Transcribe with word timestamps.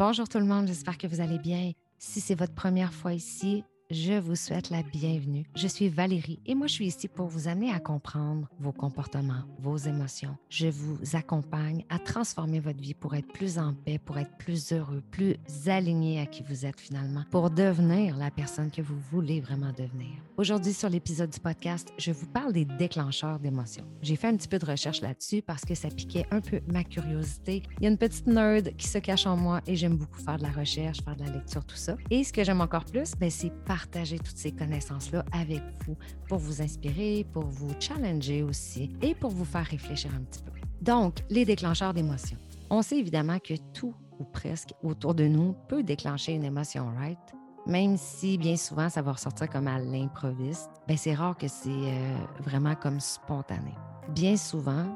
Bonjour 0.00 0.30
tout 0.30 0.38
le 0.38 0.46
monde, 0.46 0.66
j'espère 0.66 0.96
que 0.96 1.06
vous 1.06 1.20
allez 1.20 1.38
bien. 1.38 1.72
Si 1.98 2.22
c'est 2.22 2.34
votre 2.34 2.54
première 2.54 2.94
fois 2.94 3.12
ici, 3.12 3.64
je 3.90 4.12
vous 4.12 4.36
souhaite 4.36 4.70
la 4.70 4.82
bienvenue. 4.82 5.46
Je 5.56 5.66
suis 5.66 5.88
Valérie 5.88 6.38
et 6.46 6.54
moi 6.54 6.68
je 6.68 6.74
suis 6.74 6.86
ici 6.86 7.08
pour 7.08 7.26
vous 7.26 7.48
amener 7.48 7.72
à 7.72 7.80
comprendre 7.80 8.48
vos 8.60 8.72
comportements, 8.72 9.42
vos 9.58 9.76
émotions. 9.76 10.36
Je 10.48 10.68
vous 10.68 10.98
accompagne 11.14 11.84
à 11.88 11.98
transformer 11.98 12.60
votre 12.60 12.80
vie 12.80 12.94
pour 12.94 13.14
être 13.16 13.32
plus 13.32 13.58
en 13.58 13.74
paix, 13.74 13.98
pour 13.98 14.18
être 14.18 14.36
plus 14.38 14.72
heureux, 14.72 15.02
plus 15.10 15.36
aligné 15.66 16.20
à 16.20 16.26
qui 16.26 16.42
vous 16.42 16.66
êtes 16.66 16.80
finalement, 16.80 17.24
pour 17.30 17.50
devenir 17.50 18.16
la 18.16 18.30
personne 18.30 18.70
que 18.70 18.82
vous 18.82 18.98
voulez 19.10 19.40
vraiment 19.40 19.72
devenir. 19.72 20.10
Aujourd'hui 20.36 20.72
sur 20.72 20.88
l'épisode 20.88 21.30
du 21.30 21.40
podcast, 21.40 21.92
je 21.98 22.12
vous 22.12 22.26
parle 22.26 22.52
des 22.52 22.64
déclencheurs 22.64 23.40
d'émotions. 23.40 23.84
J'ai 24.02 24.16
fait 24.16 24.28
un 24.28 24.36
petit 24.36 24.48
peu 24.48 24.58
de 24.58 24.66
recherche 24.66 25.00
là-dessus 25.00 25.42
parce 25.42 25.62
que 25.62 25.74
ça 25.74 25.88
piquait 25.88 26.26
un 26.30 26.40
peu 26.40 26.60
ma 26.68 26.84
curiosité. 26.84 27.62
Il 27.78 27.84
y 27.84 27.86
a 27.86 27.90
une 27.90 27.98
petite 27.98 28.26
nerd 28.26 28.74
qui 28.76 28.86
se 28.86 28.98
cache 28.98 29.26
en 29.26 29.36
moi 29.36 29.60
et 29.66 29.74
j'aime 29.74 29.96
beaucoup 29.96 30.20
faire 30.20 30.38
de 30.38 30.44
la 30.44 30.50
recherche, 30.50 31.02
faire 31.02 31.16
de 31.16 31.24
la 31.24 31.30
lecture, 31.30 31.64
tout 31.64 31.76
ça. 31.76 31.96
Et 32.10 32.22
ce 32.22 32.32
que 32.32 32.44
j'aime 32.44 32.60
encore 32.60 32.84
plus, 32.84 33.12
ben, 33.18 33.30
c'est 33.30 33.52
partager 33.80 34.18
toutes 34.18 34.36
ces 34.36 34.52
connaissances-là 34.52 35.24
avec 35.32 35.62
vous 35.86 35.96
pour 36.28 36.38
vous 36.38 36.60
inspirer, 36.60 37.26
pour 37.32 37.44
vous 37.44 37.70
challenger 37.80 38.42
aussi 38.42 38.94
et 39.00 39.14
pour 39.14 39.30
vous 39.30 39.44
faire 39.44 39.64
réfléchir 39.64 40.10
un 40.14 40.20
petit 40.20 40.42
peu. 40.42 40.52
Donc, 40.82 41.18
les 41.30 41.44
déclencheurs 41.44 41.94
d'émotions. 41.94 42.36
On 42.68 42.82
sait 42.82 42.98
évidemment 42.98 43.38
que 43.38 43.54
tout 43.72 43.94
ou 44.18 44.24
presque 44.24 44.74
autour 44.82 45.14
de 45.14 45.24
nous 45.24 45.54
peut 45.68 45.82
déclencher 45.82 46.32
une 46.32 46.44
émotion, 46.44 46.92
right? 46.98 47.18
Même 47.66 47.96
si 47.96 48.36
bien 48.36 48.56
souvent 48.56 48.88
ça 48.88 49.02
va 49.02 49.12
ressortir 49.12 49.48
comme 49.48 49.66
à 49.66 49.78
l'improviste, 49.78 50.70
ben 50.86 50.96
c'est 50.96 51.14
rare 51.14 51.36
que 51.36 51.48
c'est 51.48 51.68
euh, 51.70 52.16
vraiment 52.40 52.74
comme 52.74 53.00
spontané. 53.00 53.74
Bien 54.10 54.36
souvent, 54.36 54.86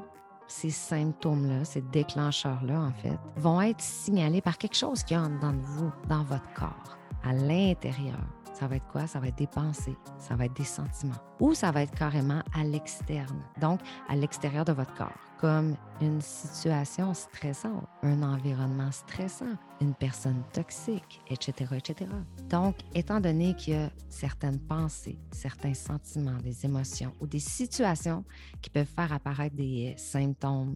ces 0.47 0.69
symptômes-là, 0.69 1.65
ces 1.65 1.81
déclencheurs-là, 1.81 2.79
en 2.79 2.91
fait, 2.91 3.17
vont 3.35 3.61
être 3.61 3.81
signalés 3.81 4.41
par 4.41 4.57
quelque 4.57 4.75
chose 4.75 5.03
qui 5.03 5.15
est 5.15 5.17
en 5.17 5.29
dedans 5.29 5.53
de 5.53 5.61
vous, 5.61 5.91
dans 6.07 6.23
votre 6.23 6.53
corps, 6.53 6.97
à 7.23 7.33
l'intérieur. 7.33 8.19
Ça 8.55 8.67
va 8.67 8.77
être 8.77 8.87
quoi? 8.87 9.05
Ça 9.05 9.19
va 9.19 9.27
être 9.27 9.37
des 9.37 9.47
pensées, 9.47 9.97
ça 10.17 10.37
va 10.37 10.45
être 10.45 10.55
des 10.55 10.63
sentiments. 10.63 11.19
Ou 11.41 11.53
ça 11.53 11.71
va 11.71 11.81
être 11.81 11.93
carrément 11.93 12.41
à 12.53 12.63
l'externe, 12.63 13.43
donc 13.59 13.81
à 14.07 14.15
l'extérieur 14.15 14.63
de 14.63 14.71
votre 14.71 14.93
corps, 14.93 15.19
comme 15.41 15.75
une 15.99 16.21
situation 16.21 17.13
stressante, 17.13 17.85
un 18.01 18.23
environnement 18.23 18.93
stressant, 18.93 19.57
une 19.81 19.93
personne 19.93 20.41
toxique, 20.53 21.19
etc., 21.27 21.75
etc. 21.75 22.09
Donc, 22.49 22.77
étant 22.93 23.19
donné 23.19 23.55
qu'il 23.55 23.73
y 23.73 23.77
a 23.77 23.91
certaines 24.07 24.61
pensées, 24.61 25.19
certains 25.31 25.73
sentiments, 25.73 26.37
des 26.41 26.65
émotions 26.65 27.11
ou 27.19 27.27
des 27.27 27.39
situations 27.39 28.23
qui 28.61 28.69
peuvent 28.69 28.87
faire 28.87 29.11
apparaître 29.11 29.57
des 29.57 29.95
symptômes 29.97 30.75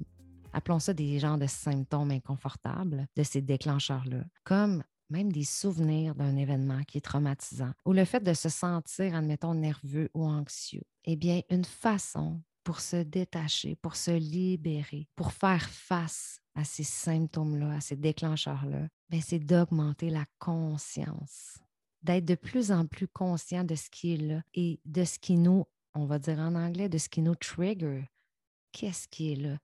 appelons 0.51 0.79
ça 0.79 0.93
des 0.93 1.19
genres 1.19 1.37
de 1.37 1.47
symptômes 1.47 2.11
inconfortables 2.11 3.07
de 3.15 3.23
ces 3.23 3.39
déclencheurs-là, 3.39 4.23
comme 4.43 4.83
même 5.09 5.31
des 5.31 5.43
souvenirs 5.43 6.15
d'un 6.15 6.35
événement 6.35 6.83
qui 6.83 6.97
est 6.97 7.01
traumatisant, 7.01 7.71
ou 7.85 7.93
le 7.93 8.05
fait 8.05 8.23
de 8.23 8.33
se 8.33 8.49
sentir, 8.49 9.15
admettons, 9.15 9.53
nerveux 9.53 10.09
ou 10.13 10.25
anxieux, 10.25 10.83
eh 11.05 11.15
bien, 11.15 11.41
une 11.49 11.65
façon 11.65 12.41
pour 12.63 12.81
se 12.81 12.97
détacher, 12.97 13.75
pour 13.75 13.95
se 13.95 14.11
libérer, 14.11 15.07
pour 15.15 15.31
faire 15.31 15.67
face 15.69 16.39
à 16.55 16.63
ces 16.63 16.83
symptômes-là, 16.83 17.75
à 17.75 17.81
ces 17.81 17.95
déclencheurs-là, 17.95 18.87
ben, 19.09 19.21
c'est 19.21 19.39
d'augmenter 19.39 20.09
la 20.09 20.25
conscience, 20.37 21.57
d'être 22.03 22.25
de 22.25 22.35
plus 22.35 22.71
en 22.71 22.85
plus 22.85 23.07
conscient 23.07 23.63
de 23.63 23.75
ce 23.75 23.89
qui 23.89 24.13
est 24.13 24.17
là 24.17 24.41
et 24.53 24.79
de 24.85 25.03
ce 25.03 25.17
qui 25.17 25.37
nous, 25.37 25.65
on 25.95 26.05
va 26.05 26.19
dire 26.19 26.39
en 26.39 26.53
anglais, 26.55 26.89
de 26.89 26.97
ce 26.97 27.09
qui 27.09 27.21
nous 27.21 27.35
trigger. 27.35 28.05
Qu'est-ce 28.71 29.07
qui 29.07 29.31
est 29.31 29.35
là? 29.35 29.57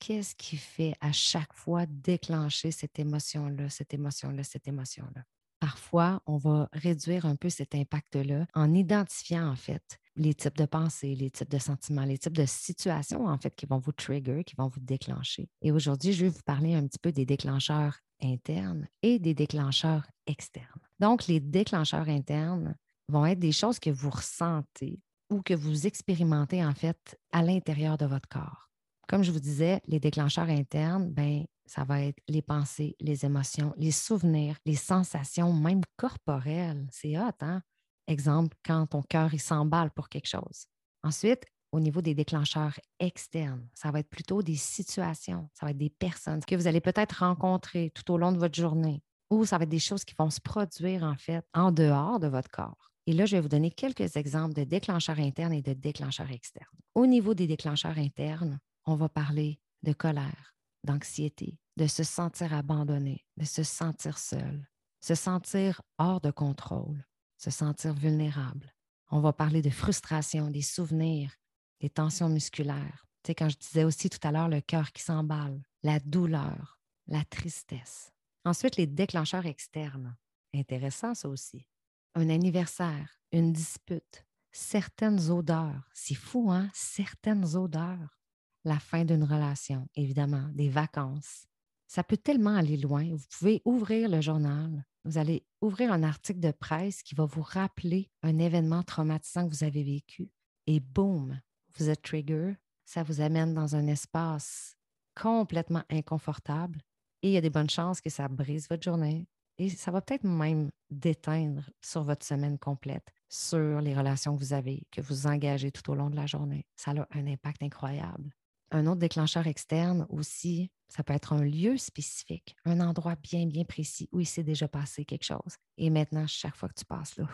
Qu'est-ce 0.00 0.34
qui 0.34 0.56
fait 0.56 0.94
à 1.00 1.12
chaque 1.12 1.52
fois 1.52 1.86
déclencher 1.86 2.72
cette 2.72 2.98
émotion-là, 2.98 3.68
cette 3.68 3.94
émotion-là, 3.94 4.42
cette 4.42 4.66
émotion-là? 4.66 5.22
Parfois, 5.60 6.22
on 6.26 6.38
va 6.38 6.68
réduire 6.72 7.26
un 7.26 7.36
peu 7.36 7.50
cet 7.50 7.74
impact-là 7.74 8.46
en 8.54 8.72
identifiant 8.72 9.46
en 9.46 9.56
fait 9.56 9.98
les 10.16 10.32
types 10.32 10.56
de 10.56 10.64
pensées, 10.64 11.14
les 11.14 11.30
types 11.30 11.50
de 11.50 11.58
sentiments, 11.58 12.04
les 12.04 12.16
types 12.16 12.36
de 12.36 12.46
situations 12.46 13.26
en 13.26 13.36
fait 13.36 13.54
qui 13.54 13.66
vont 13.66 13.78
vous 13.78 13.92
trigger, 13.92 14.42
qui 14.42 14.56
vont 14.56 14.68
vous 14.68 14.80
déclencher. 14.80 15.48
Et 15.60 15.70
aujourd'hui, 15.70 16.14
je 16.14 16.24
vais 16.24 16.30
vous 16.30 16.42
parler 16.46 16.74
un 16.74 16.86
petit 16.86 16.98
peu 16.98 17.12
des 17.12 17.26
déclencheurs 17.26 17.98
internes 18.22 18.88
et 19.02 19.18
des 19.18 19.34
déclencheurs 19.34 20.06
externes. 20.26 20.80
Donc, 20.98 21.26
les 21.26 21.40
déclencheurs 21.40 22.08
internes 22.08 22.74
vont 23.08 23.26
être 23.26 23.38
des 23.38 23.52
choses 23.52 23.78
que 23.78 23.90
vous 23.90 24.10
ressentez 24.10 24.98
ou 25.28 25.42
que 25.42 25.54
vous 25.54 25.86
expérimentez 25.86 26.64
en 26.64 26.74
fait 26.74 27.18
à 27.32 27.42
l'intérieur 27.42 27.98
de 27.98 28.06
votre 28.06 28.28
corps. 28.28 28.69
Comme 29.10 29.24
je 29.24 29.32
vous 29.32 29.40
disais, 29.40 29.80
les 29.88 29.98
déclencheurs 29.98 30.48
internes, 30.48 31.10
ben, 31.10 31.44
ça 31.66 31.82
va 31.82 32.00
être 32.00 32.20
les 32.28 32.42
pensées, 32.42 32.94
les 33.00 33.24
émotions, 33.24 33.74
les 33.76 33.90
souvenirs, 33.90 34.54
les 34.64 34.76
sensations, 34.76 35.52
même 35.52 35.80
corporelles. 35.96 36.86
C'est 36.92 37.18
hot, 37.18 37.32
hein? 37.40 37.60
Exemple, 38.06 38.56
quand 38.64 38.86
ton 38.86 39.02
cœur 39.02 39.32
s'emballe 39.36 39.90
pour 39.90 40.10
quelque 40.10 40.28
chose. 40.28 40.66
Ensuite, 41.02 41.44
au 41.72 41.80
niveau 41.80 42.02
des 42.02 42.14
déclencheurs 42.14 42.78
externes, 43.00 43.68
ça 43.74 43.90
va 43.90 43.98
être 43.98 44.08
plutôt 44.08 44.44
des 44.44 44.54
situations, 44.54 45.50
ça 45.54 45.66
va 45.66 45.72
être 45.72 45.78
des 45.78 45.90
personnes 45.90 46.44
que 46.44 46.54
vous 46.54 46.68
allez 46.68 46.80
peut-être 46.80 47.24
rencontrer 47.24 47.90
tout 47.92 48.12
au 48.12 48.16
long 48.16 48.30
de 48.30 48.38
votre 48.38 48.54
journée 48.54 49.02
ou 49.28 49.44
ça 49.44 49.58
va 49.58 49.64
être 49.64 49.70
des 49.70 49.80
choses 49.80 50.04
qui 50.04 50.14
vont 50.16 50.30
se 50.30 50.40
produire 50.40 51.02
en 51.02 51.16
fait 51.16 51.44
en 51.52 51.72
dehors 51.72 52.20
de 52.20 52.28
votre 52.28 52.50
corps. 52.50 52.92
Et 53.08 53.12
là, 53.12 53.26
je 53.26 53.34
vais 53.34 53.42
vous 53.42 53.48
donner 53.48 53.72
quelques 53.72 54.14
exemples 54.14 54.54
de 54.54 54.62
déclencheurs 54.62 55.18
internes 55.18 55.52
et 55.52 55.62
de 55.62 55.72
déclencheurs 55.72 56.30
externes. 56.30 56.66
Au 56.94 57.06
niveau 57.06 57.34
des 57.34 57.48
déclencheurs 57.48 57.98
internes, 57.98 58.60
on 58.84 58.94
va 58.94 59.08
parler 59.08 59.60
de 59.82 59.92
colère, 59.92 60.54
d'anxiété, 60.84 61.58
de 61.76 61.86
se 61.86 62.02
sentir 62.02 62.52
abandonné, 62.52 63.24
de 63.36 63.44
se 63.44 63.62
sentir 63.62 64.18
seul, 64.18 64.68
se 65.00 65.14
sentir 65.14 65.80
hors 65.98 66.20
de 66.20 66.30
contrôle, 66.30 67.04
se 67.36 67.50
sentir 67.50 67.94
vulnérable. 67.94 68.74
On 69.10 69.20
va 69.20 69.32
parler 69.32 69.62
de 69.62 69.70
frustration, 69.70 70.50
des 70.50 70.62
souvenirs, 70.62 71.34
des 71.80 71.90
tensions 71.90 72.28
musculaires. 72.28 73.06
Tu 73.22 73.28
sais, 73.28 73.34
quand 73.34 73.48
je 73.48 73.58
disais 73.58 73.84
aussi 73.84 74.08
tout 74.08 74.26
à 74.26 74.32
l'heure 74.32 74.48
le 74.48 74.60
cœur 74.60 74.92
qui 74.92 75.02
s'emballe, 75.02 75.62
la 75.82 76.00
douleur, 76.00 76.78
la 77.06 77.24
tristesse. 77.24 78.12
Ensuite, 78.44 78.76
les 78.76 78.86
déclencheurs 78.86 79.46
externes. 79.46 80.16
Intéressant 80.54 81.14
ça 81.14 81.28
aussi. 81.28 81.66
Un 82.14 82.28
anniversaire, 82.28 83.20
une 83.32 83.52
dispute, 83.52 84.24
certaines 84.52 85.30
odeurs. 85.30 85.88
C'est 85.92 86.14
fou, 86.14 86.50
hein? 86.50 86.70
Certaines 86.72 87.56
odeurs 87.56 88.19
la 88.64 88.78
fin 88.78 89.04
d'une 89.04 89.24
relation, 89.24 89.86
évidemment, 89.94 90.48
des 90.52 90.68
vacances. 90.68 91.46
Ça 91.86 92.04
peut 92.04 92.16
tellement 92.16 92.54
aller 92.54 92.76
loin. 92.76 93.04
Vous 93.04 93.26
pouvez 93.38 93.62
ouvrir 93.64 94.08
le 94.08 94.20
journal, 94.20 94.84
vous 95.04 95.18
allez 95.18 95.44
ouvrir 95.60 95.92
un 95.92 96.02
article 96.02 96.40
de 96.40 96.52
presse 96.52 97.02
qui 97.02 97.14
va 97.14 97.24
vous 97.24 97.42
rappeler 97.42 98.10
un 98.22 98.38
événement 98.38 98.82
traumatisant 98.82 99.48
que 99.48 99.54
vous 99.54 99.64
avez 99.64 99.82
vécu. 99.82 100.30
Et 100.66 100.78
boum, 100.78 101.40
vous 101.76 101.88
êtes 101.88 102.02
trigger, 102.02 102.54
ça 102.84 103.02
vous 103.02 103.20
amène 103.20 103.54
dans 103.54 103.76
un 103.76 103.86
espace 103.86 104.76
complètement 105.20 105.82
inconfortable 105.90 106.80
et 107.22 107.28
il 107.28 107.32
y 107.32 107.36
a 107.36 107.42
des 107.42 107.50
bonnes 107.50 107.70
chances 107.70 108.00
que 108.00 108.10
ça 108.10 108.28
brise 108.28 108.68
votre 108.68 108.82
journée 108.82 109.26
et 109.58 109.68
ça 109.68 109.90
va 109.90 110.00
peut-être 110.00 110.24
même 110.24 110.70
déteindre 110.90 111.68
sur 111.82 112.02
votre 112.02 112.24
semaine 112.24 112.58
complète, 112.58 113.06
sur 113.28 113.80
les 113.80 113.94
relations 113.94 114.34
que 114.34 114.42
vous 114.42 114.52
avez, 114.52 114.86
que 114.90 115.00
vous 115.00 115.26
engagez 115.26 115.70
tout 115.70 115.90
au 115.90 115.94
long 115.94 116.08
de 116.08 116.16
la 116.16 116.26
journée. 116.26 116.66
Ça 116.76 116.92
a 116.92 117.06
un 117.10 117.26
impact 117.26 117.62
incroyable. 117.62 118.30
Un 118.72 118.86
autre 118.86 119.00
déclencheur 119.00 119.46
externe 119.46 120.06
aussi, 120.10 120.70
ça 120.88 121.02
peut 121.02 121.12
être 121.12 121.32
un 121.32 121.42
lieu 121.42 121.76
spécifique, 121.76 122.56
un 122.64 122.80
endroit 122.80 123.16
bien, 123.16 123.46
bien 123.46 123.64
précis 123.64 124.08
où 124.12 124.20
il 124.20 124.26
s'est 124.26 124.44
déjà 124.44 124.68
passé 124.68 125.04
quelque 125.04 125.24
chose. 125.24 125.56
Et 125.76 125.90
maintenant, 125.90 126.26
chaque 126.26 126.56
fois 126.56 126.68
que 126.68 126.74
tu 126.74 126.84
passes 126.84 127.16
là, 127.16 127.28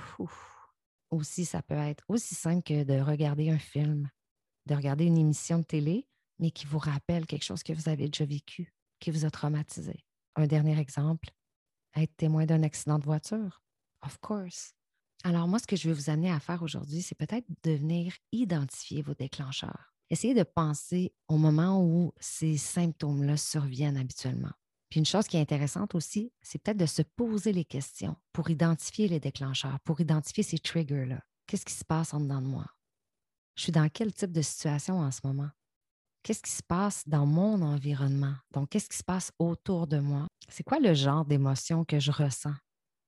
aussi, 1.10 1.44
ça 1.44 1.62
peut 1.62 1.74
être 1.74 2.04
aussi 2.08 2.34
simple 2.34 2.62
que 2.62 2.84
de 2.84 3.00
regarder 3.00 3.50
un 3.50 3.58
film, 3.58 4.08
de 4.66 4.74
regarder 4.74 5.04
une 5.04 5.18
émission 5.18 5.58
de 5.58 5.64
télé, 5.64 6.08
mais 6.38 6.50
qui 6.50 6.66
vous 6.66 6.78
rappelle 6.78 7.26
quelque 7.26 7.44
chose 7.44 7.62
que 7.62 7.72
vous 7.72 7.88
avez 7.88 8.06
déjà 8.06 8.24
vécu, 8.24 8.74
qui 8.98 9.10
vous 9.10 9.24
a 9.24 9.30
traumatisé. 9.30 10.04
Un 10.36 10.46
dernier 10.46 10.78
exemple, 10.78 11.30
être 11.94 12.16
témoin 12.16 12.46
d'un 12.46 12.62
accident 12.62 12.98
de 12.98 13.04
voiture. 13.04 13.62
Of 14.02 14.18
course. 14.18 14.72
Alors 15.24 15.48
moi, 15.48 15.58
ce 15.58 15.66
que 15.66 15.76
je 15.76 15.88
vais 15.88 15.94
vous 15.94 16.10
amener 16.10 16.30
à 16.30 16.40
faire 16.40 16.62
aujourd'hui, 16.62 17.02
c'est 17.02 17.14
peut-être 17.14 17.46
de 17.62 17.72
venir 17.72 18.14
identifier 18.32 19.02
vos 19.02 19.14
déclencheurs 19.14 19.95
essayez 20.10 20.34
de 20.34 20.42
penser 20.42 21.14
au 21.28 21.36
moment 21.36 21.82
où 21.82 22.12
ces 22.20 22.56
symptômes-là 22.56 23.36
surviennent 23.36 23.96
habituellement. 23.96 24.52
Puis 24.88 25.00
une 25.00 25.06
chose 25.06 25.26
qui 25.26 25.36
est 25.36 25.40
intéressante 25.40 25.94
aussi, 25.94 26.32
c'est 26.42 26.58
peut-être 26.58 26.76
de 26.76 26.86
se 26.86 27.02
poser 27.02 27.52
les 27.52 27.64
questions 27.64 28.16
pour 28.32 28.50
identifier 28.50 29.08
les 29.08 29.20
déclencheurs, 29.20 29.80
pour 29.80 30.00
identifier 30.00 30.42
ces 30.42 30.58
triggers-là. 30.58 31.20
Qu'est-ce 31.46 31.64
qui 31.64 31.74
se 31.74 31.84
passe 31.84 32.14
en 32.14 32.20
dedans 32.20 32.40
de 32.40 32.46
moi? 32.46 32.66
Je 33.56 33.64
suis 33.64 33.72
dans 33.72 33.88
quel 33.88 34.12
type 34.12 34.32
de 34.32 34.42
situation 34.42 35.00
en 35.00 35.10
ce 35.10 35.20
moment? 35.24 35.50
Qu'est-ce 36.22 36.42
qui 36.42 36.50
se 36.50 36.62
passe 36.62 37.06
dans 37.06 37.24
mon 37.24 37.62
environnement? 37.62 38.34
Donc, 38.52 38.70
qu'est-ce 38.70 38.88
qui 38.88 38.96
se 38.96 39.04
passe 39.04 39.32
autour 39.38 39.86
de 39.86 39.98
moi? 39.98 40.26
C'est 40.48 40.64
quoi 40.64 40.78
le 40.80 40.92
genre 40.92 41.24
d'émotion 41.24 41.84
que 41.84 42.00
je 42.00 42.10
ressens? 42.10 42.54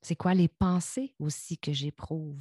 C'est 0.02 0.16
quoi 0.16 0.34
les 0.34 0.48
pensées 0.48 1.14
aussi 1.18 1.58
que 1.58 1.72
j'éprouve? 1.72 2.40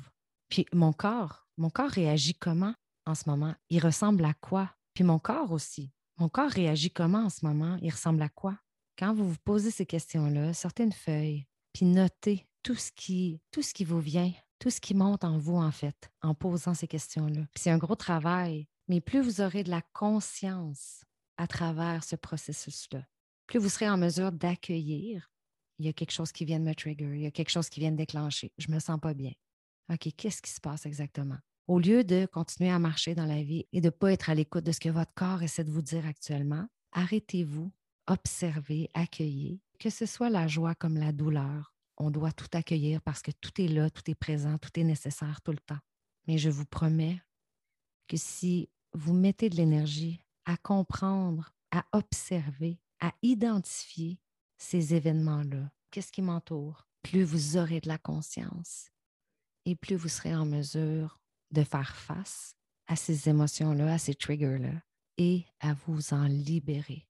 Puis 0.49 0.65
mon 0.71 0.93
corps, 0.93 1.47
mon 1.57 1.69
corps 1.69 1.89
réagit 1.89 2.35
comment? 2.35 2.73
En 3.07 3.15
ce 3.15 3.29
moment? 3.29 3.55
Il 3.69 3.83
ressemble 3.83 4.25
à 4.25 4.33
quoi? 4.33 4.71
Puis 4.93 5.03
mon 5.03 5.19
corps 5.19 5.51
aussi. 5.51 5.91
Mon 6.17 6.29
corps 6.29 6.49
réagit 6.49 6.91
comment 6.91 7.25
en 7.25 7.29
ce 7.29 7.45
moment? 7.45 7.77
Il 7.81 7.91
ressemble 7.91 8.21
à 8.21 8.29
quoi? 8.29 8.57
quand 8.97 9.13
vous 9.13 9.29
vous 9.29 9.37
posez 9.43 9.71
ces 9.71 9.85
questions-là, 9.85 10.53
sortez 10.53 10.83
une 10.83 10.91
feuille, 10.91 11.45
puis 11.73 11.85
notez 11.85 12.47
tout 12.63 12.75
ce 12.75 12.91
qui, 12.91 13.39
tout 13.51 13.61
ce 13.61 13.73
qui 13.73 13.85
vous 13.85 13.99
vient, 13.99 14.33
tout 14.59 14.69
ce 14.69 14.81
qui 14.81 14.95
monte 14.95 15.23
en 15.23 15.37
vous, 15.37 15.57
en 15.57 15.71
fait, 15.71 16.11
en 16.21 16.33
posant 16.33 16.73
ces 16.73 16.87
questions-là. 16.87 17.41
C'est 17.55 17.69
un 17.69 17.77
gros 17.77 17.95
travail, 17.95 18.67
mais 18.87 18.99
plus 18.99 19.21
vous 19.21 19.41
aurez 19.41 19.63
de 19.63 19.69
la 19.69 19.81
conscience 19.93 21.03
à 21.37 21.47
travers 21.47 22.03
ce 22.03 22.15
processus-là, 22.15 23.05
plus 23.45 23.59
vous 23.59 23.69
serez 23.69 23.89
en 23.89 23.97
mesure 23.97 24.31
d'accueillir 24.31 25.31
il 25.79 25.85
y 25.85 25.89
a 25.89 25.93
quelque 25.93 26.11
chose 26.11 26.31
qui 26.31 26.43
vient 26.43 26.59
de 26.59 26.65
me 26.65 26.73
trigger, 26.73 27.11
il 27.13 27.21
y 27.21 27.27
a 27.27 27.31
quelque 27.31 27.51
chose 27.51 27.69
qui 27.69 27.79
vient 27.79 27.91
de 27.91 27.97
déclencher, 27.97 28.51
je 28.57 28.67
ne 28.69 28.73
me 28.73 28.79
sens 28.79 28.99
pas 28.99 29.13
bien. 29.13 29.31
OK, 29.93 30.09
qu'est-ce 30.17 30.41
qui 30.41 30.49
se 30.49 30.59
passe 30.59 30.87
exactement? 30.87 31.37
Au 31.67 31.79
lieu 31.79 32.05
de 32.05 32.25
continuer 32.25 32.69
à 32.69 32.79
marcher 32.79 33.13
dans 33.13 33.25
la 33.25 33.43
vie 33.43 33.65
et 33.73 33.81
de 33.81 33.87
ne 33.87 33.91
pas 33.91 34.13
être 34.13 34.29
à 34.29 34.35
l'écoute 34.35 34.63
de 34.63 34.71
ce 34.71 34.79
que 34.79 34.87
votre 34.87 35.13
corps 35.13 35.43
essaie 35.43 35.65
de 35.65 35.69
vous 35.69 35.81
dire 35.81 36.05
actuellement, 36.05 36.65
arrêtez-vous, 36.93 37.73
observez, 38.07 38.89
accueillez, 38.93 39.59
que 39.77 39.89
ce 39.89 40.05
soit 40.05 40.29
la 40.29 40.47
joie 40.47 40.75
comme 40.75 40.95
la 40.97 41.11
douleur. 41.11 41.73
On 41.97 42.09
doit 42.09 42.31
tout 42.31 42.47
accueillir 42.53 43.01
parce 43.01 43.21
que 43.21 43.31
tout 43.31 43.61
est 43.61 43.67
là, 43.67 43.89
tout 43.89 44.09
est 44.09 44.15
présent, 44.15 44.57
tout 44.57 44.79
est 44.79 44.85
nécessaire 44.85 45.41
tout 45.41 45.51
le 45.51 45.59
temps. 45.59 45.79
Mais 46.25 46.37
je 46.37 46.49
vous 46.49 46.65
promets 46.65 47.21
que 48.07 48.15
si 48.15 48.69
vous 48.93 49.13
mettez 49.13 49.49
de 49.49 49.57
l'énergie 49.57 50.23
à 50.45 50.55
comprendre, 50.55 51.53
à 51.71 51.85
observer, 51.91 52.79
à 53.01 53.11
identifier 53.23 54.21
ces 54.57 54.95
événements-là, 54.95 55.69
qu'est-ce 55.91 56.13
qui 56.13 56.21
m'entoure, 56.21 56.87
plus 57.03 57.23
vous 57.23 57.57
aurez 57.57 57.81
de 57.81 57.89
la 57.89 57.97
conscience 57.97 58.89
et 59.65 59.75
plus 59.75 59.97
vous 59.97 60.07
serez 60.07 60.33
en 60.33 60.45
mesure 60.45 61.19
de 61.51 61.63
faire 61.63 61.95
face 61.95 62.55
à 62.87 62.95
ces 62.95 63.29
émotions-là, 63.29 63.93
à 63.93 63.97
ces 63.97 64.15
triggers-là, 64.15 64.81
et 65.17 65.45
à 65.59 65.73
vous 65.73 66.13
en 66.13 66.25
libérer. 66.25 67.07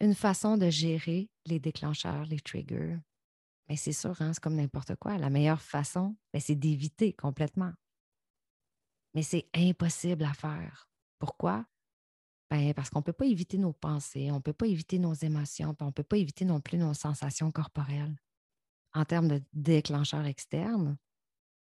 Une 0.00 0.14
façon 0.14 0.56
de 0.56 0.70
gérer 0.70 1.30
les 1.46 1.60
déclencheurs, 1.60 2.24
les 2.24 2.40
triggers, 2.40 2.98
mais 3.70 3.76
c'est 3.76 3.92
sûr, 3.92 4.20
hein, 4.20 4.32
c'est 4.32 4.42
comme 4.42 4.56
n'importe 4.56 4.96
quoi. 4.96 5.16
La 5.16 5.30
meilleure 5.30 5.62
façon, 5.62 6.16
ben, 6.32 6.40
c'est 6.40 6.56
d'éviter 6.56 7.12
complètement. 7.12 7.72
Mais 9.14 9.22
c'est 9.22 9.48
impossible 9.54 10.24
à 10.24 10.34
faire. 10.34 10.88
Pourquoi? 11.20 11.64
Ben, 12.50 12.74
parce 12.74 12.90
qu'on 12.90 12.98
ne 12.98 13.04
peut 13.04 13.12
pas 13.12 13.26
éviter 13.26 13.58
nos 13.58 13.72
pensées, 13.72 14.32
on 14.32 14.36
ne 14.36 14.40
peut 14.40 14.52
pas 14.52 14.66
éviter 14.66 14.98
nos 14.98 15.14
émotions, 15.14 15.76
on 15.80 15.86
ne 15.86 15.90
peut 15.92 16.02
pas 16.02 16.16
éviter 16.16 16.44
non 16.44 16.60
plus 16.60 16.78
nos 16.78 16.94
sensations 16.94 17.52
corporelles. 17.52 18.16
En 18.92 19.04
termes 19.04 19.28
de 19.28 19.40
déclencheurs 19.52 20.26
externes, 20.26 20.98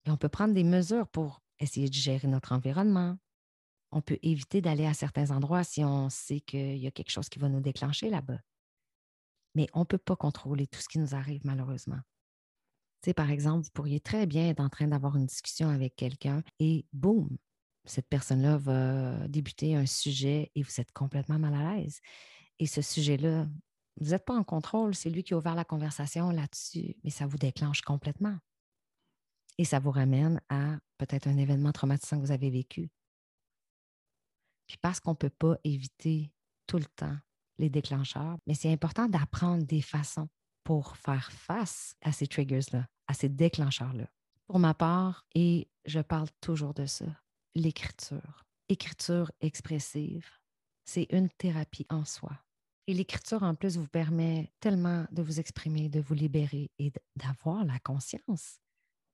on 0.07 0.15
peut 0.15 0.29
prendre 0.29 0.53
des 0.53 0.63
mesures 0.63 1.09
pour 1.09 1.40
essayer 1.61 1.89
de 1.89 1.93
gérer 1.93 2.27
notre 2.27 2.51
environnement. 2.51 3.17
On 3.91 4.01
peut 4.01 4.19
éviter 4.21 4.61
d'aller 4.61 4.85
à 4.85 4.93
certains 4.93 5.31
endroits 5.31 5.63
si 5.63 5.83
on 5.83 6.09
sait 6.09 6.41
qu'il 6.41 6.77
y 6.77 6.87
a 6.87 6.91
quelque 6.91 7.11
chose 7.11 7.29
qui 7.29 7.39
va 7.39 7.49
nous 7.49 7.61
déclencher 7.61 8.09
là-bas. 8.09 8.39
Mais 9.55 9.67
on 9.73 9.81
ne 9.81 9.85
peut 9.85 9.97
pas 9.97 10.15
contrôler 10.15 10.67
tout 10.67 10.79
ce 10.79 10.87
qui 10.87 10.99
nous 10.99 11.13
arrive, 11.13 11.41
malheureusement. 11.45 11.99
Par 13.15 13.31
exemple, 13.31 13.65
vous 13.65 13.71
pourriez 13.73 13.99
très 13.99 14.27
bien 14.27 14.49
être 14.49 14.59
en 14.59 14.69
train 14.69 14.87
d'avoir 14.87 15.17
une 15.17 15.25
discussion 15.25 15.69
avec 15.69 15.95
quelqu'un 15.95 16.43
et 16.59 16.85
boum, 16.93 17.37
cette 17.85 18.07
personne-là 18.07 18.57
va 18.57 19.27
débuter 19.27 19.75
un 19.75 19.85
sujet 19.85 20.51
et 20.55 20.61
vous 20.61 20.79
êtes 20.79 20.91
complètement 20.91 21.39
mal 21.39 21.53
à 21.55 21.75
l'aise. 21.75 21.99
Et 22.59 22.67
ce 22.67 22.81
sujet-là, 22.81 23.47
vous 23.99 24.11
n'êtes 24.11 24.25
pas 24.25 24.35
en 24.35 24.43
contrôle, 24.43 24.93
c'est 24.93 25.09
lui 25.09 25.23
qui 25.23 25.33
a 25.33 25.37
ouvert 25.37 25.55
la 25.55 25.65
conversation 25.65 26.29
là-dessus, 26.29 26.95
mais 27.03 27.09
ça 27.09 27.25
vous 27.25 27.37
déclenche 27.37 27.81
complètement. 27.81 28.37
Et 29.57 29.65
ça 29.65 29.79
vous 29.79 29.91
ramène 29.91 30.39
à 30.49 30.77
peut-être 31.05 31.27
un 31.27 31.37
événement 31.37 31.71
traumatisant 31.71 32.17
que 32.17 32.25
vous 32.25 32.31
avez 32.31 32.51
vécu. 32.51 32.91
Puis 34.67 34.77
parce 34.81 34.99
qu'on 34.99 35.11
ne 35.11 35.15
peut 35.15 35.31
pas 35.31 35.57
éviter 35.63 36.31
tout 36.67 36.77
le 36.77 36.85
temps 36.85 37.17
les 37.57 37.69
déclencheurs, 37.69 38.37
mais 38.45 38.53
c'est 38.53 38.71
important 38.71 39.07
d'apprendre 39.07 39.65
des 39.65 39.81
façons 39.81 40.29
pour 40.63 40.95
faire 40.97 41.31
face 41.31 41.95
à 42.01 42.11
ces 42.11 42.27
triggers-là, 42.27 42.87
à 43.07 43.13
ces 43.13 43.29
déclencheurs-là. 43.29 44.07
Pour 44.45 44.59
ma 44.59 44.73
part, 44.73 45.25
et 45.33 45.67
je 45.85 45.99
parle 45.99 46.27
toujours 46.39 46.73
de 46.73 46.85
ça, 46.85 47.05
l'écriture. 47.55 48.45
Écriture 48.69 49.31
expressive, 49.41 50.29
c'est 50.85 51.07
une 51.09 51.29
thérapie 51.29 51.87
en 51.89 52.05
soi. 52.05 52.31
Et 52.87 52.93
l'écriture, 52.93 53.43
en 53.43 53.55
plus, 53.55 53.77
vous 53.77 53.87
permet 53.87 54.51
tellement 54.59 55.05
de 55.11 55.21
vous 55.23 55.39
exprimer, 55.39 55.89
de 55.89 55.99
vous 55.99 56.13
libérer 56.13 56.69
et 56.77 56.91
d'avoir 57.15 57.65
la 57.65 57.79
conscience 57.79 58.59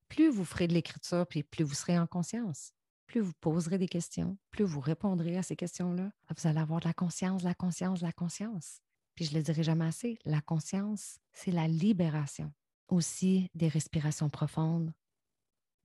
plus 0.09 0.29
vous 0.29 0.45
ferez 0.45 0.67
de 0.67 0.73
l'écriture, 0.73 1.25
puis 1.27 1.43
plus 1.43 1.63
vous 1.63 1.73
serez 1.73 1.97
en 1.97 2.07
conscience, 2.07 2.73
plus 3.07 3.21
vous 3.21 3.33
poserez 3.39 3.77
des 3.77 3.87
questions, 3.87 4.37
plus 4.51 4.65
vous 4.65 4.79
répondrez 4.79 5.37
à 5.37 5.43
ces 5.43 5.55
questions-là, 5.55 6.11
vous 6.35 6.47
allez 6.47 6.59
avoir 6.59 6.79
de 6.79 6.87
la 6.87 6.93
conscience, 6.93 7.43
la 7.43 7.53
conscience, 7.53 8.01
la 8.01 8.11
conscience. 8.11 8.81
Puis 9.15 9.25
je 9.25 9.31
ne 9.31 9.37
le 9.37 9.43
dirai 9.43 9.63
jamais 9.63 9.85
assez, 9.85 10.19
la 10.25 10.41
conscience, 10.41 11.19
c'est 11.33 11.51
la 11.51 11.67
libération. 11.67 12.53
Aussi 12.89 13.49
des 13.55 13.67
respirations 13.67 14.29
profondes, 14.29 14.93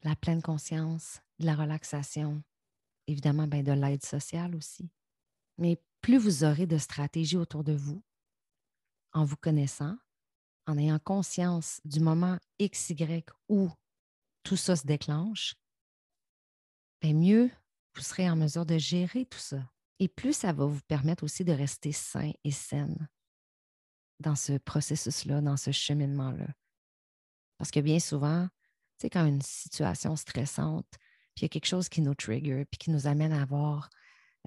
la 0.03 0.15
pleine 0.17 0.43
conscience, 0.43 1.21
de 1.39 1.47
la 1.47 1.55
relaxation, 1.55 2.43
évidemment 3.07 3.47
ben, 3.47 3.63
de 3.63 3.73
l'aide 3.73 4.05
sociale 4.05 4.55
aussi. 4.55 4.91
Mais 5.59 5.81
plus 6.01 6.19
vous 6.19 6.45
aurez 6.45 6.67
de 6.67 6.79
stratégies 6.79 7.37
autour 7.37 7.65
de 7.65 7.73
vous, 7.73 8.03
en 9.13 9.25
vous 9.25 9.37
connaissant, 9.37 9.97
en 10.67 10.79
ayant 10.79 10.99
conscience 10.99 11.81
du 11.85 12.01
moment 12.01 12.39
XY 12.61 13.25
où 13.49 13.71
tout 14.43 14.57
ça 14.57 14.77
se 14.77 14.87
déclenche, 14.87 15.55
bien 17.01 17.15
mieux 17.15 17.51
vous 17.95 18.03
serez 18.03 18.29
en 18.31 18.37
mesure 18.37 18.65
de 18.65 18.79
gérer 18.79 19.27
tout 19.27 19.39
ça. 19.39 19.71
Et 19.99 20.09
plus 20.09 20.33
ça 20.33 20.53
va 20.53 20.65
vous 20.65 20.81
permettre 20.89 21.25
aussi 21.25 21.45
de 21.45 21.53
rester 21.53 21.93
sain 21.93 22.33
et 22.43 22.51
saine 22.51 23.09
dans 24.19 24.35
ce 24.35 24.57
processus-là, 24.57 25.41
dans 25.41 25.57
ce 25.57 25.73
cheminement-là. 25.73 26.47
Parce 27.59 27.71
que 27.71 27.81
bien 27.81 27.99
souvent, 27.99 28.49
sais, 29.03 29.11
quand 29.11 29.27
une 29.27 29.43
situation 29.43 30.17
stressante, 30.17 30.87
puis 31.35 31.41
il 31.41 31.43
y 31.43 31.47
a 31.47 31.49
quelque 31.49 31.67
chose 31.67 31.89
qui 31.89 32.01
nous 32.01 32.15
trigger, 32.15 32.65
puis 32.65 32.79
qui 32.79 32.91
nous 32.91 33.07
amène 33.07 33.33
à 33.33 33.43
avoir, 33.43 33.91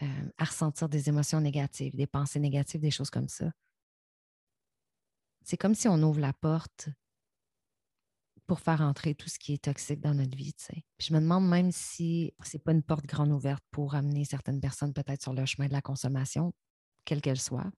euh, 0.01 0.29
à 0.37 0.45
ressentir 0.45 0.89
des 0.89 1.09
émotions 1.09 1.41
négatives, 1.41 1.95
des 1.95 2.07
pensées 2.07 2.39
négatives, 2.39 2.81
des 2.81 2.91
choses 2.91 3.09
comme 3.09 3.27
ça. 3.27 3.51
C'est 5.43 5.57
comme 5.57 5.75
si 5.75 5.87
on 5.87 6.01
ouvre 6.01 6.19
la 6.19 6.33
porte 6.33 6.89
pour 8.47 8.59
faire 8.59 8.81
entrer 8.81 9.15
tout 9.15 9.29
ce 9.29 9.39
qui 9.39 9.53
est 9.53 9.63
toxique 9.63 10.01
dans 10.01 10.13
notre 10.13 10.37
vie. 10.37 10.53
je 10.99 11.13
me 11.13 11.19
demande 11.19 11.47
même 11.47 11.71
si 11.71 12.33
ce 12.43 12.57
n'est 12.57 12.61
pas 12.61 12.71
une 12.71 12.83
porte 12.83 13.05
grande 13.05 13.31
ouverte 13.31 13.63
pour 13.71 13.95
amener 13.95 14.25
certaines 14.25 14.59
personnes 14.59 14.93
peut-être 14.93 15.21
sur 15.21 15.33
le 15.33 15.45
chemin 15.45 15.67
de 15.67 15.73
la 15.73 15.81
consommation, 15.81 16.53
quelle 17.05 17.21
qu'elle 17.21 17.39
soit. 17.39 17.71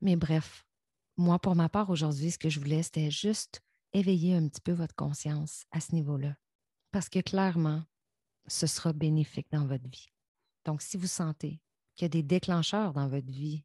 Mais 0.00 0.16
bref, 0.16 0.64
moi, 1.16 1.38
pour 1.38 1.54
ma 1.54 1.68
part, 1.68 1.90
aujourd'hui, 1.90 2.30
ce 2.30 2.38
que 2.38 2.48
je 2.48 2.60
voulais, 2.60 2.82
c'était 2.82 3.10
juste 3.10 3.60
éveiller 3.92 4.34
un 4.34 4.48
petit 4.48 4.60
peu 4.60 4.72
votre 4.72 4.94
conscience 4.94 5.64
à 5.70 5.80
ce 5.80 5.94
niveau-là. 5.94 6.36
Parce 6.90 7.08
que 7.08 7.20
clairement, 7.20 7.82
ce 8.46 8.66
sera 8.66 8.92
bénéfique 8.92 9.46
dans 9.50 9.66
votre 9.66 9.88
vie. 9.88 10.08
Donc, 10.64 10.82
si 10.82 10.96
vous 10.96 11.06
sentez 11.06 11.60
qu'il 11.94 12.04
y 12.04 12.06
a 12.06 12.08
des 12.08 12.22
déclencheurs 12.22 12.92
dans 12.92 13.08
votre 13.08 13.30
vie 13.30 13.64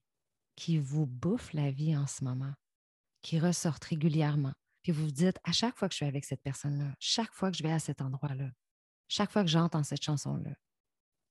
qui 0.55 0.77
vous 0.77 1.05
bouffent 1.05 1.53
la 1.53 1.71
vie 1.71 1.95
en 1.95 2.07
ce 2.07 2.23
moment, 2.23 2.53
qui 3.21 3.39
ressortent 3.39 3.85
régulièrement, 3.85 4.53
puis 4.87 4.93
vous 4.93 5.07
vous 5.07 5.11
dites, 5.11 5.37
à 5.43 5.51
chaque 5.51 5.75
fois 5.75 5.89
que 5.89 5.93
je 5.93 5.97
suis 5.97 6.05
avec 6.05 6.23
cette 6.23 6.41
personne-là, 6.41 6.95
chaque 6.97 7.33
fois 7.33 7.51
que 7.51 7.57
je 7.57 7.63
vais 7.63 7.73
à 7.73 7.79
cet 7.79 8.01
endroit-là, 8.01 8.49
chaque 9.09 9.29
fois 9.29 9.43
que 9.43 9.49
j'entends 9.49 9.83
cette 9.83 10.01
chanson-là, 10.01 10.51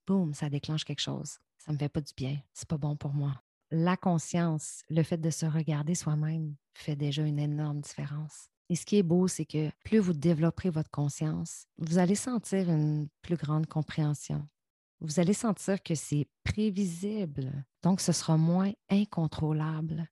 boum, 0.06 0.34
ça 0.34 0.50
déclenche 0.50 0.84
quelque 0.84 1.00
chose. 1.00 1.38
Ça 1.56 1.72
ne 1.72 1.72
me 1.72 1.78
fait 1.78 1.88
pas 1.88 2.02
du 2.02 2.12
bien. 2.14 2.38
C'est 2.52 2.68
pas 2.68 2.76
bon 2.76 2.96
pour 2.96 3.14
moi. 3.14 3.42
La 3.70 3.96
conscience, 3.96 4.82
le 4.90 5.02
fait 5.02 5.16
de 5.16 5.30
se 5.30 5.46
regarder 5.46 5.94
soi-même 5.94 6.54
fait 6.74 6.96
déjà 6.96 7.22
une 7.22 7.38
énorme 7.38 7.80
différence. 7.80 8.50
Et 8.68 8.76
ce 8.76 8.84
qui 8.84 8.98
est 8.98 9.02
beau, 9.02 9.26
c'est 9.26 9.46
que 9.46 9.70
plus 9.86 10.00
vous 10.00 10.12
développerez 10.12 10.68
votre 10.68 10.90
conscience, 10.90 11.64
vous 11.78 11.96
allez 11.96 12.14
sentir 12.14 12.68
une 12.68 13.08
plus 13.22 13.36
grande 13.36 13.66
compréhension. 13.66 14.46
Vous 15.00 15.18
allez 15.18 15.32
sentir 15.32 15.82
que 15.82 15.94
c'est 15.94 16.28
prévisible, 16.44 17.64
donc 17.82 18.02
ce 18.02 18.12
sera 18.12 18.36
moins 18.36 18.72
incontrôlable. 18.90 20.10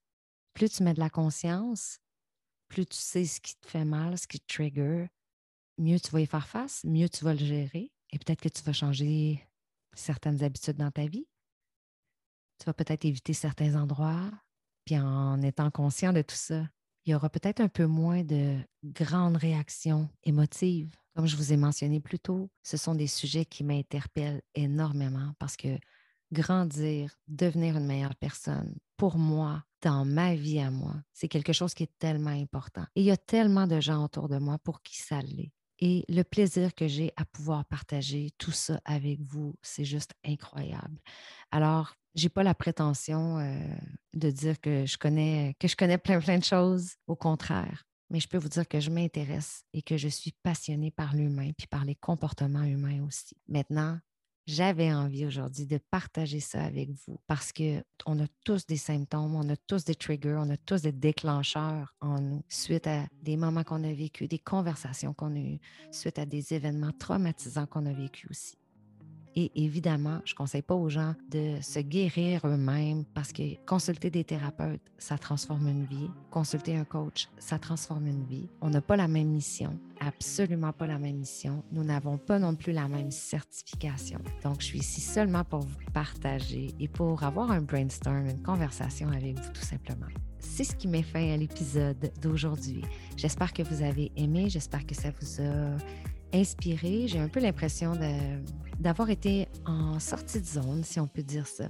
Plus 0.55 0.71
tu 0.71 0.83
mets 0.83 0.95
de 0.95 1.01
la 1.01 1.11
conscience, 1.11 1.99
plus 2.75 2.87
tu 2.87 2.99
sais 2.99 3.25
ce 3.25 3.41
qui 3.41 3.55
te 3.55 3.69
fait 3.69 3.85
mal, 3.85 4.19
ce 4.19 4.27
qui 4.27 4.41
te 4.41 4.53
trigger, 4.53 5.07
mieux 5.79 6.01
tu 6.01 6.11
vas 6.11 6.21
y 6.21 6.27
faire 6.27 6.49
face, 6.49 6.83
mieux 6.85 7.09
tu 7.09 7.25
vas 7.25 7.33
le 7.33 7.39
gérer 7.39 7.93
et 8.11 8.19
peut-être 8.19 8.41
que 8.41 8.49
tu 8.49 8.63
vas 8.65 8.73
changer 8.73 9.41
certaines 9.95 10.43
habitudes 10.43 10.77
dans 10.77 10.91
ta 10.91 11.07
vie. 11.07 11.29
Tu 12.59 12.65
vas 12.67 12.75
peut-être 12.75 13.05
éviter 13.05 13.33
certains 13.33 13.77
endroits, 13.77 14.29
puis 14.85 14.99
en 14.99 15.41
étant 15.43 15.71
conscient 15.71 16.13
de 16.13 16.23
tout 16.23 16.35
ça, 16.35 16.69
il 17.07 17.13
y 17.13 17.15
aura 17.15 17.31
peut-être 17.31 17.61
un 17.61 17.69
peu 17.69 17.87
moins 17.87 18.25
de 18.25 18.59
grandes 18.83 19.37
réactions 19.37 20.09
émotives. 20.25 20.97
Comme 21.15 21.27
je 21.29 21.37
vous 21.37 21.53
ai 21.53 21.57
mentionné 21.57 22.01
plus 22.01 22.19
tôt, 22.19 22.51
ce 22.65 22.77
sont 22.77 22.97
des 22.97 23.07
sujets 23.07 23.45
qui 23.45 23.63
m'interpellent 23.63 24.43
énormément 24.57 25.33
parce 25.39 25.57
que 25.57 25.79
grandir, 26.33 27.15
devenir 27.29 27.77
une 27.77 27.87
meilleure 27.87 28.17
personne, 28.17 28.75
pour 28.97 29.17
moi, 29.17 29.65
dans 29.85 30.07
ma 30.07 30.35
vie 30.35 30.59
à 30.61 30.71
moi, 30.71 30.95
c'est 31.13 31.29
quelque 31.29 31.53
chose 31.53 31.75
qui 31.75 31.83
est 31.83 31.99
tellement 31.99 32.31
important. 32.31 32.87
Et 32.97 33.03
il 33.03 33.05
y 33.05 33.11
a 33.11 33.17
tellement 33.19 33.67
de 33.67 33.81
gens 33.81 34.03
autour 34.03 34.29
de 34.29 34.39
moi 34.39 34.59
pour 34.65 34.83
qui 34.83 34.97
ça 34.97 35.21
l'est. 35.21 35.53
Et 35.79 36.05
le 36.09 36.23
plaisir 36.23 36.75
que 36.75 36.89
j'ai 36.89 37.13
à 37.17 37.27
pouvoir 37.27 37.67
partager 37.67 38.31
tout 38.39 38.53
ça 38.53 38.81
avec 38.87 39.21
vous, 39.21 39.55
c'est 39.61 39.85
juste 39.85 40.13
incroyable. 40.25 40.99
Alors, 41.51 41.95
j'ai 42.15 42.31
pas 42.31 42.43
la 42.43 42.55
prétention 42.55 43.39
euh, 43.39 43.59
de 44.15 44.31
dire 44.31 44.59
que 44.61 44.87
je 44.87 44.97
connais 44.97 45.55
que 45.59 45.69
je 45.69 45.77
connais 45.77 45.99
plein 45.99 46.21
plein 46.21 46.39
de 46.39 46.45
choses. 46.45 46.95
Au 47.07 47.17
contraire, 47.17 47.85
mais 48.09 48.21
je 48.21 48.29
peux 48.29 48.39
vous 48.39 48.49
dire 48.49 48.67
que 48.67 48.81
je 48.81 48.91
m'intéresse 48.91 49.65
et 49.75 49.83
que 49.83 49.97
je 49.97 50.09
suis 50.09 50.33
passionnée 50.43 50.93
par 50.93 51.15
l'humain 51.15 51.51
puis 51.59 51.67
par 51.67 51.85
les 51.85 51.97
comportements 51.97 52.63
humains 52.63 53.05
aussi. 53.05 53.37
Maintenant, 53.49 53.99
j'avais 54.47 54.93
envie 54.93 55.27
aujourd'hui 55.27 55.67
de 55.67 55.79
partager 55.91 56.41
ça 56.41 56.63
avec 56.63 56.91
vous 57.07 57.19
parce 57.27 57.53
qu'on 57.53 58.19
a 58.21 58.27
tous 58.45 58.67
des 58.67 58.77
symptômes, 58.77 59.35
on 59.35 59.49
a 59.49 59.57
tous 59.57 59.85
des 59.85 59.95
triggers, 59.95 60.37
on 60.39 60.51
a 60.51 60.57
tous 60.57 60.83
des 60.83 60.93
déclencheurs 60.93 61.95
en 62.01 62.21
nous 62.21 62.43
suite 62.49 62.87
à 62.87 63.07
des 63.23 63.37
moments 63.37 63.65
qu'on 63.65 63.85
a 63.85 63.93
vécus, 63.93 64.29
des 64.29 64.39
conversations 64.39 65.15
qu'on 65.15 65.35
a 65.35 65.39
eues, 65.39 65.61
suite 65.91 66.19
à 66.19 66.27
des 66.27 66.53
événements 66.53 66.93
traumatisants 66.99 67.67
qu'on 67.67 67.87
a 67.87 67.93
vécus 67.93 68.31
aussi. 68.31 68.59
Et 69.37 69.51
évidemment, 69.65 70.21
je 70.25 70.33
ne 70.33 70.37
conseille 70.37 70.63
pas 70.63 70.75
aux 70.75 70.89
gens 70.89 71.15
de 71.29 71.61
se 71.61 71.81
guérir 71.81 72.47
eux-mêmes 72.47 73.05
parce 73.15 73.33
que 73.33 73.57
consulter 73.67 74.09
des 74.09 74.23
thérapeutes, 74.23 74.81
ça 74.97 75.19
transforme 75.19 75.67
une 75.67 75.87
vie. 75.87 76.09
Consulter 76.31 76.77
un 76.77 76.85
coach, 76.85 77.29
ça 77.39 77.59
transforme 77.59 78.07
une 78.07 78.25
vie. 78.25 78.49
On 78.61 78.71
n'a 78.71 78.81
pas 78.81 78.97
la 78.97 79.09
même 79.09 79.29
mission, 79.29 79.79
absolument 80.07 80.73
pas 80.73 80.87
la 80.87 80.99
même 80.99 81.17
mission. 81.17 81.65
Nous 81.73 81.85
n'avons 81.85 82.19
pas 82.19 82.39
non 82.39 82.55
plus 82.55 82.73
la 82.73 82.89
même 82.89 83.11
certification. 83.11 84.21
Donc, 84.43 84.61
je 84.61 84.67
suis 84.67 84.79
ici 84.79 85.01
seulement 85.01 85.45
pour 85.45 85.61
vous 85.61 85.91
partager 85.93 86.75
et 86.79 86.89
pour 86.89 87.23
avoir 87.23 87.51
un 87.51 87.61
brainstorm, 87.61 88.27
une 88.27 88.43
conversation 88.43 89.09
avec 89.09 89.39
vous 89.39 89.53
tout 89.53 89.65
simplement 89.65 90.07
c'est 90.45 90.65
ce 90.65 90.77
qui 90.77 90.87
met 90.87 91.03
fin 91.03 91.33
à 91.33 91.37
l'épisode 91.37 92.13
d'aujourd'hui. 92.23 92.83
J'espère 93.17 93.53
que 93.53 93.63
vous 93.63 93.83
avez 93.83 94.13
aimé, 94.17 94.49
j'espère 94.49 94.87
que 94.87 94.95
ça 94.95 95.09
vous 95.21 95.43
a 95.43 95.77
inspiré. 96.33 97.09
J'ai 97.09 97.19
un 97.19 97.29
peu 97.29 97.41
l'impression 97.41 97.95
d'avoir 98.79 99.11
été 99.11 99.49
en 99.67 99.99
sortie 99.99 100.41
de 100.41 100.47
zone, 100.47 100.85
si 100.85 101.01
on 101.01 101.07
peut 101.07 101.23
dire 101.23 101.47
ça. 101.47 101.69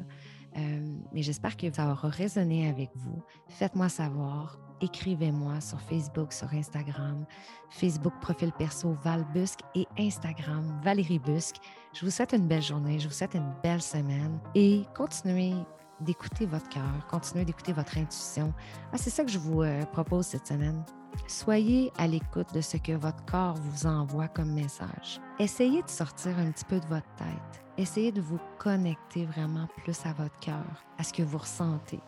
Euh, 0.56 0.96
mais 1.12 1.22
j'espère 1.22 1.56
que 1.56 1.72
ça 1.72 1.90
aura 1.90 2.08
résonné 2.08 2.68
avec 2.68 2.90
vous. 2.94 3.22
Faites-moi 3.48 3.88
savoir. 3.88 4.58
Écrivez-moi 4.80 5.60
sur 5.60 5.80
Facebook, 5.80 6.32
sur 6.32 6.52
Instagram, 6.52 7.24
Facebook 7.70 8.12
profil 8.20 8.52
perso 8.58 8.96
Val 9.02 9.24
Busque 9.32 9.60
et 9.74 9.86
Instagram 9.98 10.80
Valérie 10.82 11.20
Busque. 11.20 11.56
Je 11.94 12.04
vous 12.04 12.10
souhaite 12.10 12.32
une 12.32 12.46
belle 12.46 12.62
journée, 12.62 12.98
je 12.98 13.08
vous 13.08 13.14
souhaite 13.14 13.34
une 13.34 13.52
belle 13.62 13.80
semaine 13.80 14.38
et 14.54 14.82
continuez 14.96 15.54
d'écouter 16.00 16.46
votre 16.46 16.68
cœur, 16.68 17.06
continuez 17.10 17.44
d'écouter 17.44 17.72
votre 17.72 17.96
intuition. 17.98 18.52
Ah, 18.92 18.98
c'est 18.98 19.10
ça 19.10 19.24
que 19.24 19.30
je 19.30 19.38
vous 19.38 19.62
euh, 19.62 19.84
propose 19.86 20.26
cette 20.26 20.46
semaine. 20.46 20.84
Soyez 21.28 21.92
à 21.96 22.06
l'écoute 22.06 22.52
de 22.54 22.60
ce 22.60 22.76
que 22.76 22.92
votre 22.92 23.24
corps 23.24 23.54
vous 23.54 23.86
envoie 23.86 24.28
comme 24.28 24.52
message. 24.52 25.20
Essayez 25.38 25.82
de 25.82 25.88
sortir 25.88 26.38
un 26.38 26.50
petit 26.50 26.64
peu 26.64 26.80
de 26.80 26.86
votre 26.86 27.14
tête. 27.16 27.64
Essayez 27.78 28.12
de 28.12 28.20
vous 28.20 28.38
connecter 28.58 29.24
vraiment 29.26 29.68
plus 29.82 29.98
à 30.04 30.12
votre 30.12 30.38
cœur, 30.40 30.84
à 30.98 31.04
ce 31.04 31.12
que 31.12 31.22
vous 31.22 31.38
ressentez, 31.38 32.00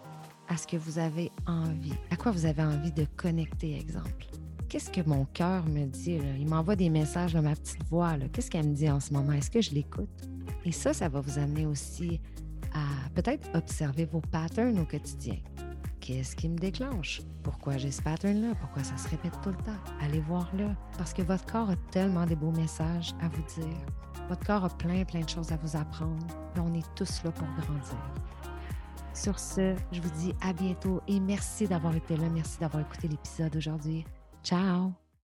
à 0.49 0.57
ce 0.57 0.67
que 0.67 0.77
vous 0.77 0.99
avez 0.99 1.31
envie, 1.47 1.95
à 2.11 2.17
quoi 2.17 2.33
vous 2.33 2.47
avez 2.47 2.63
envie 2.63 2.93
de 2.93 3.07
connecter, 3.17 3.77
exemple. 3.77 4.27
Qu'est-ce 4.69 4.91
que 4.91 5.01
mon 5.09 5.25
cœur 5.27 5.65
me 5.67 5.87
dit? 5.87 6.19
Il 6.39 6.49
m'envoie 6.49 6.75
des 6.77 6.91
messages 6.91 7.35
de 7.35 7.41
ma 7.41 7.55
petite 7.55 7.85
voix. 7.85 8.15
Qu'est-ce 8.33 8.51
qu'elle 8.51 8.69
me 8.69 8.75
dit 8.75 8.91
en 8.91 8.99
ce 8.99 9.13
moment? 9.13 9.33
Est-ce 9.33 9.51
que 9.51 9.61
je 9.61 9.71
l'écoute? 9.71 10.29
Et 10.65 10.73
ça, 10.73 10.93
ça 10.93 11.09
va 11.09 11.21
vous 11.21 11.39
amener 11.39 11.67
aussi 11.67 12.21
peut-être 13.17 13.49
observer 13.55 14.05
vos 14.05 14.21
patterns 14.21 14.79
au 14.79 14.85
quotidien. 14.85 15.37
Qu'est-ce 16.01 16.37
qui 16.37 16.49
me 16.49 16.57
déclenche? 16.57 17.23
Pourquoi 17.43 17.79
j'ai 17.79 17.91
ce 17.91 18.01
pattern-là? 18.03 18.55
Pourquoi 18.61 18.85
ça 18.85 18.97
se 18.97 19.09
répète 19.09 19.33
tout 19.43 19.49
le 19.49 19.57
temps? 19.57 19.81
Allez 20.01 20.21
voir 20.21 20.49
là. 20.57 20.77
Parce 20.99 21.13
que 21.13 21.23
votre 21.23 21.45
corps 21.47 21.71
a 21.71 21.77
tellement 21.91 22.27
de 22.27 22.37
beaux 22.37 22.53
messages 22.53 23.13
à 23.21 23.29
vous 23.29 23.43
dire. 23.61 23.77
Votre 24.29 24.47
corps 24.47 24.65
a 24.65 24.69
plein, 24.69 25.05
plein 25.05 25.23
de 25.23 25.29
choses 25.29 25.51
à 25.51 25.57
vous 25.57 25.77
apprendre. 25.77 26.27
On 26.57 26.73
est 26.75 26.95
tous 26.95 27.25
là 27.25 27.33
pour 27.33 27.49
grandir. 27.49 27.99
Sur 29.15 29.39
ce, 29.39 29.75
je 29.91 30.01
vous 30.01 30.11
dis 30.11 30.35
à 30.43 30.53
bientôt 30.53 31.01
et 31.09 31.19
merci 31.19 31.67
d'avoir 31.67 31.97
été 31.97 32.17
là. 32.17 32.29
Merci 32.29 32.59
d'avoir 32.61 32.83
écouté 32.83 33.09
l'épisode 33.09 33.57
aujourd'hui. 33.57 34.05
Ciao! 34.45 35.06